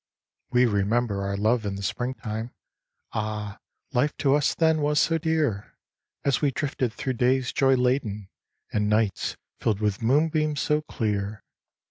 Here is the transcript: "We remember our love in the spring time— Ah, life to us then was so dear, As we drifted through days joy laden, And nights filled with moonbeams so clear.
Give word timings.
"We 0.49 0.65
remember 0.65 1.21
our 1.21 1.37
love 1.37 1.63
in 1.63 1.75
the 1.75 1.83
spring 1.83 2.15
time— 2.15 2.55
Ah, 3.13 3.59
life 3.93 4.17
to 4.17 4.33
us 4.33 4.55
then 4.55 4.81
was 4.81 4.99
so 4.99 5.19
dear, 5.19 5.75
As 6.25 6.41
we 6.41 6.49
drifted 6.49 6.91
through 6.91 7.13
days 7.13 7.53
joy 7.53 7.75
laden, 7.75 8.27
And 8.73 8.89
nights 8.89 9.37
filled 9.59 9.79
with 9.79 10.01
moonbeams 10.01 10.59
so 10.59 10.81
clear. 10.81 11.43